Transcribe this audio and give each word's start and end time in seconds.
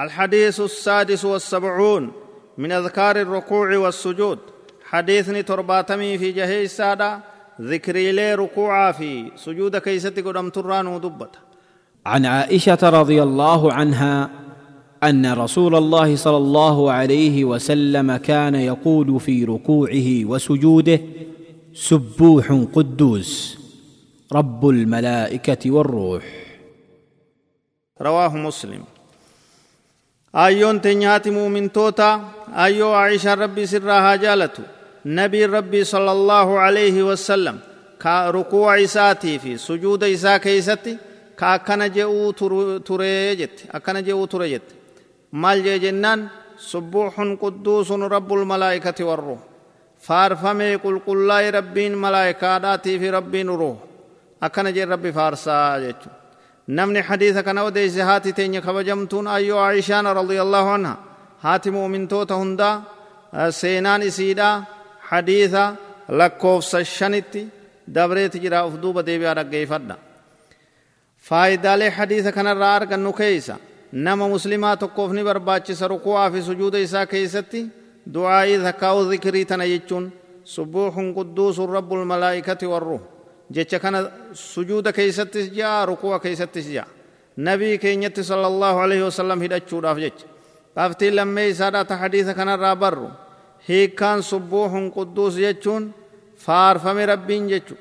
الحديث 0.00 0.60
السادس 0.60 1.24
والسبعون 1.24 2.12
من 2.58 2.72
أذكار 2.72 3.20
الركوع 3.20 3.76
والسجود. 3.76 4.38
حديثني 4.84 5.42
ترباتمي 5.42 6.18
في 6.18 6.32
جهي 6.32 6.64
السادة 6.64 7.20
ذكري 7.60 8.12
لي 8.12 8.34
ركوعا 8.34 8.92
في 8.92 9.30
سجود 9.36 9.76
كيستي 9.76 10.20
قدم 10.20 10.48
تران 10.48 10.86
ودبت. 10.86 11.30
عن 12.06 12.26
عائشة 12.26 12.78
رضي 12.82 13.22
الله 13.22 13.72
عنها 13.72 14.30
أن 15.02 15.32
رسول 15.32 15.74
الله 15.74 16.16
صلى 16.16 16.36
الله 16.36 16.92
عليه 16.92 17.44
وسلم 17.44 18.16
كان 18.16 18.54
يقول 18.54 19.20
في 19.20 19.44
ركوعه 19.44 20.24
وسجوده 20.24 21.00
سبوح 21.74 22.52
قدوس 22.72 23.58
رب 24.32 24.68
الملائكة 24.68 25.70
والروح. 25.70 26.24
رواه 28.02 28.36
مسلم. 28.36 28.84
ayyoon 30.32 30.80
teenyaati 30.80 31.30
muumintoota 31.30 32.20
ayyoo 32.64 32.92
aayishaan 32.94 33.38
rabbii 33.38 33.66
sirraa 33.66 34.00
haa 34.00 34.16
jaalatu. 34.16 34.62
Nabiin 35.04 35.50
rabbii 35.50 35.84
sala 35.84 36.10
allaahu 36.10 36.56
alayhi 36.58 37.02
wasallam 37.02 37.58
ka 37.98 38.32
rukuu'a 38.32 38.76
isaatii 38.76 39.38
fi 39.38 39.58
sujuuda 39.58 40.06
isaa 40.06 40.38
keeysatti 40.38 40.98
ka 41.36 41.52
akkana 41.52 41.88
je'uu 41.88 42.32
turee 42.86 43.36
jette 43.36 43.68
akkana 43.72 44.02
je'uu 44.02 44.26
ture 44.26 44.48
jette. 44.48 44.74
Maal 45.32 45.62
jee 45.62 45.78
jennaan? 45.78 46.30
Subbuuxun 46.58 47.38
qudduusun 47.38 48.10
rabbul 48.10 48.44
malaa'ikati 48.44 49.04
warruh 49.04 49.38
faarfamee 50.06 50.78
qulqullaa'e 50.84 51.50
rabbiin 51.50 51.94
malaa'ikaadhaatii 52.04 52.98
fi 52.98 53.10
rabbiin 53.10 53.50
uruh 53.50 53.76
akkana 54.40 54.70
jee 54.76 54.84
rabbi 54.84 55.12
faarsaa 55.12 55.80
jechuudha 55.80 56.16
namni 56.68 57.00
hadiisa 57.08 57.42
kana 57.42 57.64
odeeyse 57.68 58.02
haati 58.02 58.32
teenya 58.32 58.60
kabajamtuun 58.60 59.26
ayyoo 59.26 59.60
aishaan 59.60 60.06
radiyallaahu 60.20 60.70
anha 60.76 60.94
haati 61.44 61.70
mu'mintoota 61.76 62.34
hundaa 62.40 62.74
seenaan 63.60 64.02
isiidhaa 64.02 64.64
hadiisa 65.10 65.62
lakkoofsa 66.08 66.84
shanitti 66.84 67.42
dabreeti 67.94 68.38
jira 68.44 68.66
uf 68.68 68.74
duuba 68.82 69.02
deebi'aa 69.08 69.34
dhaggeeffadha 69.40 69.96
faayidaalee 71.28 71.90
hadiisa 71.98 72.32
kanarraa 72.32 72.74
argannu 72.76 73.12
keeysa 73.12 73.56
nama 73.92 74.28
muslimaa 74.28 74.76
tokkoof 74.76 75.12
ni 75.12 75.22
barbaachisa 75.24 75.88
ruku'aa 75.88 76.30
fi 76.30 76.42
sujuuda 76.48 76.78
isaa 76.86 77.06
keessatti 77.12 77.60
du'aa'ii 78.14 78.58
zakkaa'u 78.66 79.10
zikrii 79.10 79.44
tana 79.44 79.66
jechuun 79.72 80.12
subuuxun 80.54 81.14
qudduusun 81.16 81.72
rabbul 81.76 82.04
malaa'ikati 82.04 82.66
warruh 82.72 83.00
jecha 83.50 83.78
kana 83.78 84.10
sujuuda 84.32 84.92
keessattis 84.92 85.50
ja'a 85.52 85.86
ruku'a 85.86 86.18
keessattis 86.20 86.66
ja'a 86.76 86.86
nabii 87.36 87.78
keenyatti 87.78 88.24
sallallahu 88.24 88.78
alaihi 88.84 89.02
wasallam 89.08 89.40
hidhachuudhaaf 89.44 89.98
jecha 90.04 90.26
qabtiin 90.76 91.16
lammee 91.16 91.48
isaadhaa 91.48 91.84
ta 91.84 91.96
hadiisa 91.96 92.34
kanarraa 92.34 92.76
barru 92.76 93.08
hiikkaan 93.68 94.22
subuuxun 94.22 94.90
qudduus 94.96 95.34
jechuun 95.44 95.94
faarfame 96.44 97.06
rabbiin 97.06 97.48
jechu 97.52 97.74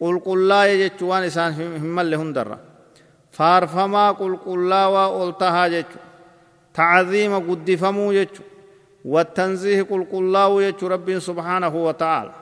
qulqullaa'e 0.00 0.74
jechuu 0.82 1.08
waan 1.10 1.24
isaan 1.30 1.54
hin 1.56 1.86
malle 1.98 2.16
hundarra 2.16 2.58
faarfamaa 3.38 4.10
qulqullaawaa 4.20 5.08
ol 5.20 5.30
tahaa 5.42 5.68
jechu 5.74 5.98
tacziima 6.72 7.40
guddifamuu 7.40 8.12
jechu 8.12 8.42
قل 9.08 10.04
قل 10.12 10.18
الله 10.24 10.62
يجو 10.62 10.86
رب 10.86 11.18
سبحانه 11.18 11.74
وتعالى 11.86 12.32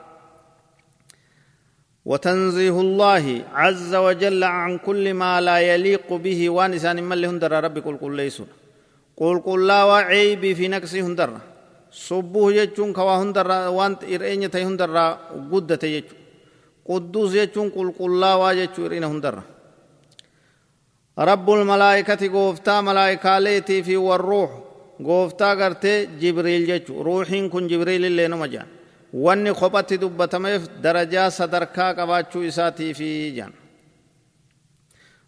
وتنزيه 2.09 2.77
الله 2.85 3.25
عز 3.61 3.91
وجل 4.05 4.41
عن 4.43 4.71
كل 4.87 5.05
ما 5.21 5.41
لا 5.47 5.57
يليق 5.59 6.07
به 6.25 6.39
وانسان 6.55 6.97
من 7.03 7.17
لهندر 7.21 7.51
ربي 7.63 7.79
قل 7.85 7.97
قل 8.03 8.15
ليسون 8.15 8.47
قل 9.19 9.37
قل 9.47 9.59
لا 9.67 9.83
وعيب 9.83 10.43
في 10.57 10.67
نقصه 10.67 10.99
هندر. 11.07 11.29
صبوه 11.91 12.53
يجون 12.53 12.93
كوا 12.93 13.15
هندر. 13.21 13.47
وانت 13.77 14.03
إرئين 14.03 14.43
يتي 14.43 14.63
هندر. 14.63 15.17
قدة 15.51 15.83
يجو 15.83 16.15
قدوس 16.89 17.33
يجون 17.35 17.69
قل 17.75 17.91
قل 17.99 18.19
لا 18.19 18.33
واججو 18.41 18.85
إرئين 18.85 19.03
هندر. 19.03 19.35
رب 21.19 21.47
الملائكة 21.49 22.21
قوفتا 22.33 22.81
ملائكة 22.81 23.39
ليتي 23.39 23.83
في 23.83 23.97
والروح. 23.97 24.51
قوفتا 25.03 25.49
قرتي 25.59 26.05
جبريل 26.21 26.65
جيتشو 26.65 27.01
روحين 27.01 27.49
كن 27.49 27.67
جبريل 27.67 28.05
اللي 28.05 28.27
نمجان. 28.27 28.76
واني 29.13 29.53
خبت 29.53 29.93
دبتميف 29.93 30.67
درجة 30.83 31.29
صدركا 31.29 31.91
قباتشو 31.91 32.47
إساتي 32.47 32.93
في 32.93 33.31
جان 33.31 33.51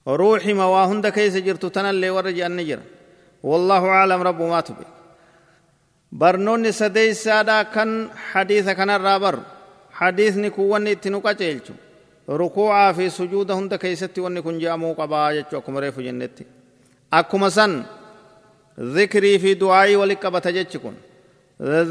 روحي 0.07 0.53
مواهند 0.53 1.07
كيس 1.07 1.35
جرتو 1.37 1.67
تنا 1.67 1.89
اللي 1.89 2.09
ورجع 2.09 2.45
النجر 2.47 2.79
والله 3.43 3.85
أعلم 3.85 4.21
رب 4.21 4.41
ما 4.41 4.61
تبي 4.61 4.85
برنون 6.11 6.71
سدي 6.71 7.13
سادا 7.13 7.63
كان 7.63 8.09
حديث 8.31 8.69
كان 8.69 8.89
الرابر 8.89 9.39
حديث 9.91 10.37
نكواني 10.37 10.95
تنوكا 10.95 11.31
جيلشو 11.31 11.73
rukuucaa 12.39 12.93
fi 12.93 13.09
sujuuda 13.09 13.53
hunda 13.57 13.77
keeysatti 13.81 14.21
wanni 14.21 14.41
kun 14.45 14.59
je'amuu 14.61 14.93
qabaa 14.99 15.33
jechuu 15.33 15.57
akkuma 15.59 15.79
reefu 15.83 16.01
jennetti 16.07 16.43
akkuma 17.19 17.49
san 17.49 17.71
zikrii 18.95 19.39
fi 19.43 19.55
du'aayii 19.61 19.95
walit 20.01 20.19
qabata 20.25 20.51
jechi 20.57 20.77
kun 20.83 20.95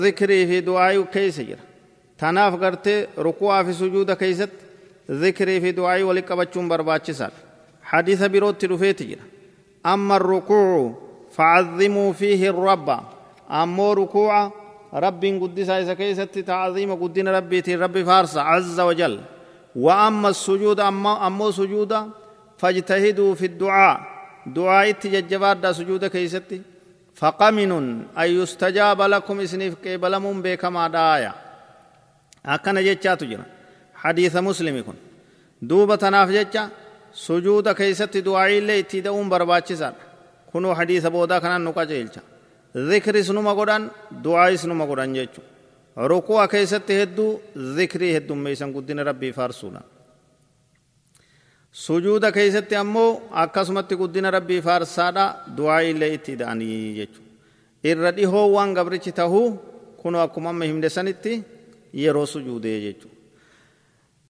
zikrii 0.02 0.44
fi 0.50 0.56
du'aayii 0.68 1.06
keeysa 1.14 1.42
jira 1.48 1.62
tanaaf 2.20 2.54
gartee 2.62 3.08
rukuucaa 3.26 3.64
fi 3.64 3.72
sujuuda 3.80 4.16
keeysatti 4.16 4.64
zikrii 5.22 5.60
fi 5.64 5.70
du'aayii 5.78 6.06
walit 6.10 6.26
qabachuun 6.30 6.68
barbaachisaadha 6.68 7.40
hadiisa 7.90 8.28
birootti 8.28 8.66
dhufeeti 8.70 9.04
jira 9.10 9.24
amma 9.92 10.18
rukuucu 10.18 10.84
facazimuu 11.36 12.12
fiihi 12.20 12.52
rabba 12.68 12.96
ammoo 13.48 13.94
rukuuca 13.94 14.40
rabbiin 15.04 15.38
guddisaa 15.42 15.78
isa 15.84 15.94
keeysatti 16.00 16.42
tacziima 16.42 16.96
guddina 17.02 17.32
rabbiitiin 17.38 17.78
rabbi 17.84 18.04
faarsa 18.04 18.40
azza 18.56 18.84
wajalla 18.90 19.22
وأما 19.76 20.28
السجود 20.28 20.80
أما 20.80 21.26
أما 21.26 21.50
سجود 21.50 21.92
فاجتهدوا 22.58 23.34
في 23.34 23.46
الدعاء 23.46 24.00
دعاء 24.46 24.90
تججبار 24.92 25.72
سجود 25.72 26.04
كيستي 26.06 26.62
فقمن 27.14 27.72
أن 28.18 28.28
يستجاب 28.40 29.02
لكم 29.02 29.40
إسنف 29.40 29.74
قبلم 29.84 30.42
بكما 30.42 30.88
دايا 30.88 31.32
جتشات 32.46 33.24
جرا 33.24 33.44
حديث 33.94 34.36
مسلم 34.36 34.76
يكون. 34.76 34.96
دوبة 35.62 35.96
تناف 35.96 36.30
جتشا 36.30 36.70
سجود 37.12 37.68
كيستي 37.68 38.20
دعاء 38.20 38.58
اللي 38.58 38.82
تدعون 38.82 39.28
برباچسان 39.28 39.94
كنو 40.52 40.74
حديث 40.74 41.06
بودا 41.06 41.38
كان 41.38 41.64
نقا 41.64 41.84
جيلچا 41.84 42.20
ذكر 42.76 43.22
سنما 43.22 43.52
قدان 43.52 43.90
دعاء 44.10 44.56
سنما 44.56 44.84
قدان 44.84 45.12
جتشو 45.12 45.42
ركوع 45.98 46.46
كيست 46.46 46.90
هدو 46.90 47.38
ذكري 47.58 48.16
هدو 48.16 48.34
ميسان 48.34 48.74
قدين 48.74 49.00
ربي 49.00 49.32
فارسونا. 49.32 49.82
سجود 51.72 52.26
كيست 52.26 52.72
أمو 52.72 53.20
أكسمت 53.32 53.94
قدين 53.94 54.26
ربي 54.26 54.62
فارسادا 54.62 55.36
دعاء 55.58 55.90
اللي 55.90 56.14
اتداني 56.14 56.94
جيچو 56.94 57.22
irra 57.84 58.10
dhihoo 58.12 58.52
waan 58.54 58.74
gabrichi 58.74 59.12
tahuu 59.12 59.56
kunoo 60.00 60.20
akkuma 60.26 60.50
amma 60.50 60.64
himde 60.64 60.88
yeroo 61.92 62.26
sujuudee 62.26 62.80
jechuudha 62.80 63.17